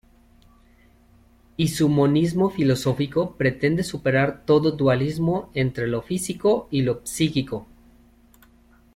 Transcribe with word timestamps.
Y 1.57 1.67
su 1.67 1.87
monismo 1.87 2.49
filosófico 2.49 3.35
pretende 3.37 3.83
superar 3.83 4.45
todo 4.47 4.71
dualismo 4.71 5.51
entre 5.53 5.85
lo 5.85 6.01
físico 6.01 6.67
y 6.71 6.81
lo 6.81 7.01
psíquico. 7.03 7.67